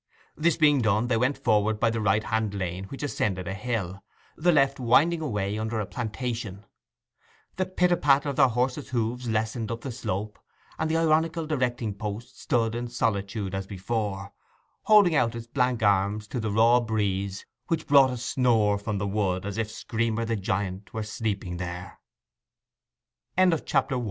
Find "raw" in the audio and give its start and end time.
16.51-16.79